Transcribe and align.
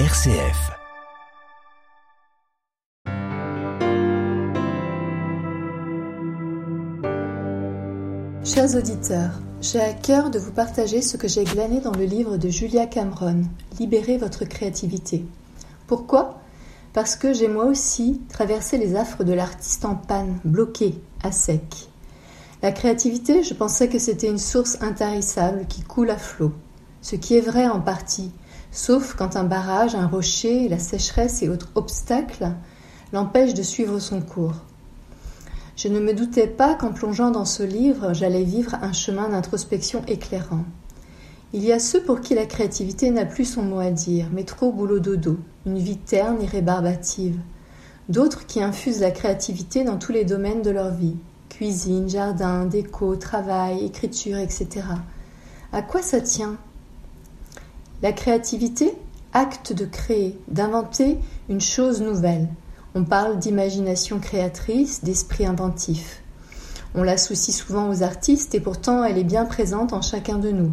RCF. 0.00 0.72
Chers 8.42 8.74
auditeurs, 8.74 9.30
j'ai 9.60 9.80
à 9.80 9.92
cœur 9.92 10.30
de 10.30 10.40
vous 10.40 10.50
partager 10.50 11.00
ce 11.00 11.16
que 11.16 11.28
j'ai 11.28 11.44
glané 11.44 11.80
dans 11.80 11.92
le 11.92 12.06
livre 12.06 12.38
de 12.38 12.48
Julia 12.48 12.86
Cameron, 12.86 13.44
Libérez 13.78 14.18
votre 14.18 14.44
créativité. 14.44 15.24
Pourquoi? 15.86 16.40
Parce 16.92 17.14
que 17.14 17.32
j'ai 17.32 17.46
moi 17.46 17.66
aussi 17.66 18.20
traversé 18.28 18.78
les 18.78 18.96
affres 18.96 19.22
de 19.22 19.32
l'artiste 19.32 19.84
en 19.84 19.94
panne, 19.94 20.40
bloqué, 20.44 21.00
à 21.22 21.30
sec. 21.30 21.86
La 22.62 22.72
créativité, 22.72 23.44
je 23.44 23.54
pensais 23.54 23.88
que 23.88 24.00
c'était 24.00 24.28
une 24.28 24.38
source 24.38 24.76
intarissable 24.82 25.66
qui 25.68 25.82
coule 25.82 26.10
à 26.10 26.18
flot. 26.18 26.50
Ce 27.00 27.14
qui 27.14 27.36
est 27.36 27.40
vrai 27.42 27.68
en 27.68 27.80
partie, 27.80 28.32
sauf 28.74 29.14
quand 29.14 29.36
un 29.36 29.44
barrage, 29.44 29.94
un 29.94 30.06
rocher, 30.06 30.68
la 30.68 30.78
sécheresse 30.78 31.42
et 31.42 31.48
autres 31.48 31.70
obstacles 31.76 32.50
l'empêchent 33.12 33.54
de 33.54 33.62
suivre 33.62 34.00
son 34.00 34.20
cours. 34.20 34.56
Je 35.76 35.88
ne 35.88 36.00
me 36.00 36.12
doutais 36.12 36.48
pas 36.48 36.74
qu'en 36.74 36.92
plongeant 36.92 37.30
dans 37.30 37.46
ce 37.46 37.62
livre, 37.62 38.12
j'allais 38.12 38.44
vivre 38.44 38.74
un 38.82 38.92
chemin 38.92 39.30
d'introspection 39.30 40.02
éclairant. 40.06 40.64
Il 41.52 41.64
y 41.64 41.72
a 41.72 41.78
ceux 41.78 42.02
pour 42.02 42.20
qui 42.20 42.34
la 42.34 42.46
créativité 42.46 43.10
n'a 43.10 43.24
plus 43.24 43.44
son 43.44 43.62
mot 43.62 43.78
à 43.78 43.90
dire, 43.90 44.26
mais 44.32 44.44
trop 44.44 44.72
boulot 44.72 44.98
dodo, 44.98 45.38
une 45.64 45.78
vie 45.78 45.98
terne 45.98 46.42
et 46.42 46.46
rébarbative. 46.46 47.38
D'autres 48.08 48.44
qui 48.44 48.60
infusent 48.60 49.00
la 49.00 49.12
créativité 49.12 49.84
dans 49.84 49.96
tous 49.96 50.12
les 50.12 50.24
domaines 50.24 50.62
de 50.62 50.70
leur 50.70 50.90
vie 50.90 51.16
cuisine, 51.48 52.08
jardin, 52.08 52.64
déco, 52.66 53.14
travail, 53.14 53.84
écriture, 53.84 54.38
etc. 54.38 54.86
À 55.72 55.82
quoi 55.82 56.02
ça 56.02 56.20
tient? 56.20 56.58
La 58.02 58.12
créativité, 58.12 58.92
acte 59.32 59.72
de 59.72 59.84
créer, 59.84 60.38
d'inventer 60.48 61.18
une 61.48 61.60
chose 61.60 62.00
nouvelle, 62.00 62.48
on 62.96 63.02
parle 63.02 63.38
d'imagination 63.38 64.20
créatrice, 64.20 65.02
d'esprit 65.02 65.46
inventif. 65.46 66.22
On 66.94 67.02
l'associe 67.02 67.56
souvent 67.56 67.90
aux 67.90 68.04
artistes 68.04 68.54
et 68.54 68.60
pourtant 68.60 69.02
elle 69.02 69.18
est 69.18 69.24
bien 69.24 69.44
présente 69.46 69.92
en 69.92 70.00
chacun 70.00 70.38
de 70.38 70.52
nous. 70.52 70.72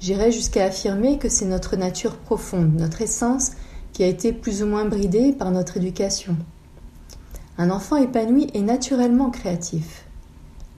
J'irais 0.00 0.32
jusqu'à 0.32 0.64
affirmer 0.64 1.18
que 1.18 1.28
c'est 1.28 1.44
notre 1.44 1.76
nature 1.76 2.16
profonde, 2.16 2.74
notre 2.78 3.02
essence, 3.02 3.52
qui 3.92 4.02
a 4.02 4.06
été 4.06 4.32
plus 4.32 4.62
ou 4.62 4.66
moins 4.66 4.86
bridée 4.86 5.32
par 5.32 5.50
notre 5.50 5.76
éducation. 5.76 6.36
Un 7.58 7.70
enfant 7.70 7.96
épanoui 7.96 8.48
est 8.54 8.62
naturellement 8.62 9.30
créatif. 9.30 10.06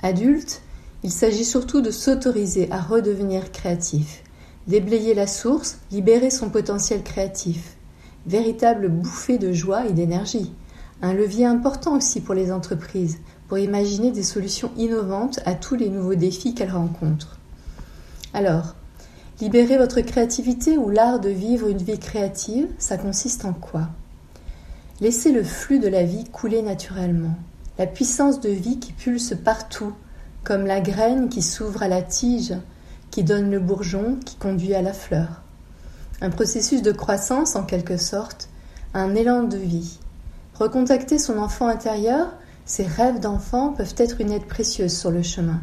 Adulte, 0.02 0.62
il 1.04 1.12
s'agit 1.12 1.44
surtout 1.44 1.80
de 1.80 1.92
s'autoriser 1.92 2.70
à 2.72 2.80
redevenir 2.80 3.52
créatif, 3.52 4.24
déblayer 4.66 5.14
la 5.14 5.26
source, 5.26 5.78
libérer 5.90 6.30
son 6.30 6.50
potentiel 6.50 7.02
créatif 7.02 7.76
véritable 8.26 8.88
bouffée 8.88 9.38
de 9.38 9.52
joie 9.52 9.86
et 9.86 9.92
d'énergie. 9.92 10.52
Un 11.02 11.14
levier 11.14 11.46
important 11.46 11.96
aussi 11.96 12.20
pour 12.20 12.34
les 12.34 12.50
entreprises, 12.50 13.18
pour 13.48 13.58
imaginer 13.58 14.10
des 14.10 14.22
solutions 14.22 14.72
innovantes 14.76 15.40
à 15.44 15.54
tous 15.54 15.76
les 15.76 15.88
nouveaux 15.88 16.14
défis 16.14 16.54
qu'elles 16.54 16.72
rencontrent. 16.72 17.38
Alors, 18.34 18.74
libérer 19.40 19.78
votre 19.78 20.00
créativité 20.00 20.76
ou 20.76 20.90
l'art 20.90 21.20
de 21.20 21.28
vivre 21.28 21.68
une 21.68 21.82
vie 21.82 21.98
créative, 21.98 22.66
ça 22.78 22.98
consiste 22.98 23.44
en 23.44 23.52
quoi? 23.52 23.88
Laissez 25.00 25.30
le 25.30 25.44
flux 25.44 25.78
de 25.78 25.88
la 25.88 26.02
vie 26.02 26.24
couler 26.24 26.62
naturellement, 26.62 27.36
la 27.78 27.86
puissance 27.86 28.40
de 28.40 28.48
vie 28.48 28.80
qui 28.80 28.92
pulse 28.92 29.34
partout, 29.44 29.92
comme 30.42 30.66
la 30.66 30.80
graine 30.80 31.28
qui 31.28 31.42
s'ouvre 31.42 31.82
à 31.82 31.88
la 31.88 32.02
tige, 32.02 32.54
qui 33.16 33.24
donne 33.24 33.50
le 33.50 33.60
bourgeon, 33.60 34.18
qui 34.26 34.36
conduit 34.36 34.74
à 34.74 34.82
la 34.82 34.92
fleur 34.92 35.40
un 36.20 36.28
processus 36.28 36.82
de 36.82 36.92
croissance 36.92 37.56
en 37.56 37.62
quelque 37.62 37.96
sorte, 37.96 38.50
un 38.92 39.14
élan 39.14 39.44
de 39.44 39.56
vie. 39.56 40.00
Recontacter 40.52 41.18
son 41.18 41.38
enfant 41.38 41.66
intérieur, 41.66 42.34
ses 42.66 42.84
rêves 42.84 43.18
d'enfant 43.18 43.72
peuvent 43.72 43.94
être 43.96 44.20
une 44.20 44.32
aide 44.32 44.44
précieuse 44.44 44.94
sur 44.94 45.10
le 45.10 45.22
chemin. 45.22 45.62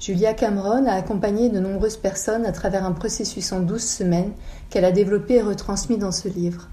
Julia 0.00 0.34
Cameron 0.34 0.86
a 0.86 0.94
accompagné 0.94 1.50
de 1.50 1.60
nombreuses 1.60 1.98
personnes 1.98 2.46
à 2.46 2.50
travers 2.50 2.84
un 2.84 2.90
processus 2.90 3.52
en 3.52 3.60
douze 3.60 3.84
semaines 3.84 4.32
qu'elle 4.68 4.84
a 4.84 4.90
développé 4.90 5.34
et 5.34 5.42
retransmis 5.42 5.98
dans 5.98 6.10
ce 6.10 6.26
livre. 6.26 6.68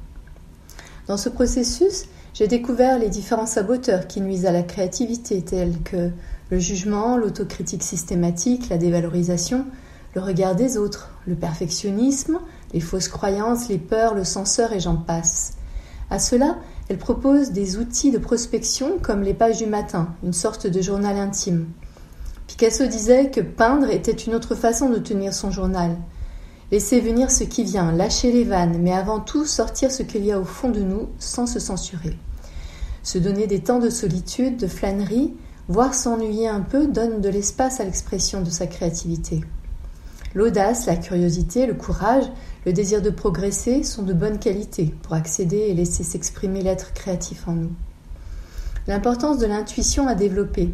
Dans 1.05 1.17
ce 1.17 1.29
processus, 1.29 2.05
j'ai 2.33 2.47
découvert 2.47 2.97
les 2.97 3.09
différents 3.09 3.45
saboteurs 3.45 4.07
qui 4.07 4.21
nuisent 4.21 4.47
à 4.47 4.51
la 4.51 4.63
créativité, 4.63 5.43
tels 5.43 5.77
que 5.83 6.09
le 6.49 6.57
jugement, 6.57 7.15
l'autocritique 7.15 7.83
systématique, 7.83 8.69
la 8.69 8.79
dévalorisation, 8.79 9.67
le 10.15 10.21
regard 10.21 10.55
des 10.55 10.77
autres, 10.77 11.09
le 11.27 11.35
perfectionnisme, 11.35 12.39
les 12.73 12.79
fausses 12.79 13.07
croyances, 13.07 13.69
les 13.69 13.77
peurs, 13.77 14.15
le 14.15 14.23
censeur 14.23 14.73
et 14.73 14.79
j'en 14.79 14.95
passe. 14.95 15.53
À 16.09 16.19
cela, 16.19 16.57
elle 16.89 16.97
propose 16.97 17.51
des 17.51 17.77
outils 17.77 18.11
de 18.11 18.17
prospection 18.17 18.97
comme 18.99 19.21
les 19.21 19.35
pages 19.35 19.59
du 19.59 19.67
matin, 19.67 20.15
une 20.23 20.33
sorte 20.33 20.65
de 20.65 20.81
journal 20.81 21.17
intime. 21.17 21.67
Picasso 22.47 22.87
disait 22.87 23.29
que 23.29 23.41
peindre 23.41 23.91
était 23.91 24.11
une 24.11 24.33
autre 24.33 24.55
façon 24.55 24.89
de 24.89 24.97
tenir 24.97 25.33
son 25.33 25.51
journal. 25.51 25.95
Laisser 26.71 26.99
venir 26.99 27.29
ce 27.29 27.43
qui 27.43 27.63
vient, 27.63 27.91
lâcher 27.91 28.31
les 28.31 28.43
vannes, 28.43 28.79
mais 28.81 28.93
avant 28.93 29.19
tout 29.19 29.45
sortir 29.45 29.91
ce 29.91 30.01
qu'il 30.01 30.25
y 30.25 30.31
a 30.31 30.39
au 30.39 30.45
fond 30.45 30.69
de 30.69 30.81
nous 30.81 31.09
sans 31.19 31.45
se 31.45 31.59
censurer. 31.59 32.17
Se 33.03 33.19
donner 33.19 33.45
des 33.45 33.61
temps 33.61 33.79
de 33.79 33.89
solitude, 33.89 34.57
de 34.57 34.67
flânerie, 34.67 35.33
voire 35.67 35.93
s'ennuyer 35.93 36.47
un 36.47 36.61
peu 36.61 36.87
donne 36.87 37.21
de 37.21 37.29
l'espace 37.29 37.79
à 37.79 37.85
l'expression 37.85 38.41
de 38.41 38.49
sa 38.49 38.65
créativité. 38.65 39.41
L'audace, 40.35 40.85
la 40.85 40.95
curiosité, 40.95 41.65
le 41.65 41.73
courage, 41.73 42.25
le 42.65 42.73
désir 42.73 43.01
de 43.01 43.09
progresser 43.09 43.83
sont 43.83 44.03
de 44.03 44.13
bonne 44.13 44.37
qualité 44.37 44.93
pour 45.01 45.13
accéder 45.13 45.57
et 45.57 45.73
laisser 45.73 46.03
s'exprimer 46.03 46.61
l'être 46.61 46.93
créatif 46.93 47.47
en 47.47 47.53
nous. 47.53 47.71
L'importance 48.87 49.39
de 49.39 49.47
l'intuition 49.47 50.07
à 50.07 50.15
développer 50.15 50.73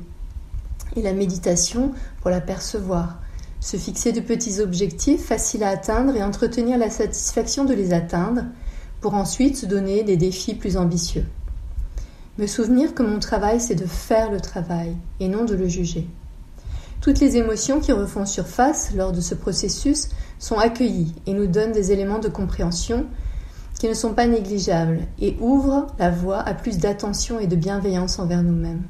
et 0.96 1.02
la 1.02 1.14
méditation 1.14 1.94
pour 2.22 2.32
la 2.32 2.42
percevoir. 2.42 3.20
Se 3.62 3.78
fixer 3.78 4.12
de 4.12 4.20
petits 4.20 4.60
objectifs 4.60 5.26
faciles 5.26 5.64
à 5.64 5.70
atteindre 5.70 6.16
et 6.16 6.24
entretenir 6.24 6.78
la 6.78 6.90
satisfaction 6.90 7.66
de 7.66 7.74
les 7.74 7.94
atteindre 7.94 8.44
pour 9.00 9.14
ensuite 9.14 9.58
se 9.58 9.66
donner 9.66 10.04
des 10.04 10.18
défis 10.18 10.56
plus 10.56 10.78
ambitieux. 10.78 11.26
Me 12.38 12.48
souvenir 12.48 12.94
que 12.94 13.04
mon 13.04 13.20
travail 13.20 13.62
c'est 13.62 13.76
de 13.76 13.86
faire 13.86 14.32
le 14.32 14.42
travail 14.42 14.96
et 15.20 15.30
non 15.30 15.46
de 15.46 15.56
le 15.56 15.68
juger. 15.68 16.08
Toutes 17.06 17.20
les 17.20 17.38
émotions 17.38 17.82
qui 17.82 17.92
refont 17.92 18.26
surface 18.26 18.96
lors 18.96 19.12
de 19.12 19.22
ce 19.22 19.36
processus 19.36 20.10
sont 20.40 20.58
accueillies 20.58 21.14
et 21.28 21.34
nous 21.34 21.46
donnent 21.46 21.72
des 21.72 21.92
éléments 21.92 22.18
de 22.18 22.30
compréhension 22.30 23.06
qui 23.80 23.88
ne 23.88 23.94
sont 23.94 24.16
pas 24.16 24.26
négligeables 24.26 25.02
et 25.20 25.38
ouvrent 25.40 25.86
la 26.00 26.10
voie 26.10 26.40
à 26.40 26.56
plus 26.56 26.80
d'attention 26.80 27.40
et 27.40 27.46
de 27.46 27.56
bienveillance 27.56 28.18
envers 28.18 28.42
nous-mêmes. 28.42 28.82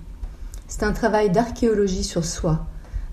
C'est 0.69 0.83
un 0.83 0.93
travail 0.93 1.29
d'archéologie 1.29 2.05
sur 2.05 2.23
soi, 2.23 2.65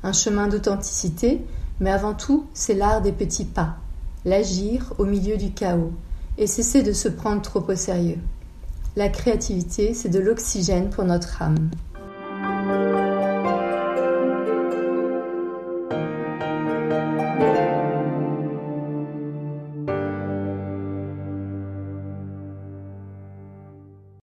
un 0.05 0.13
chemin 0.13 0.47
d'authenticité, 0.47 1.45
mais 1.81 1.91
avant 1.91 2.15
tout, 2.15 2.47
c'est 2.55 2.75
l'art 2.75 3.03
des 3.03 3.11
petits 3.11 3.45
pas, 3.45 3.79
l'agir 4.25 4.95
au 4.99 5.05
milieu 5.05 5.37
du 5.37 5.51
chaos 5.51 5.91
et 6.39 6.47
cesser 6.47 6.85
de 6.85 6.93
se 6.93 7.09
prendre 7.09 7.43
trop 7.43 7.65
au 7.69 7.75
sérieux. 7.75 8.21
La 8.95 9.09
créativité, 9.09 9.95
c'est 9.95 10.11
de 10.11 10.21
l'oxygène 10.21 10.91
pour 10.91 11.03
notre 11.03 11.43
âme. 11.43 11.71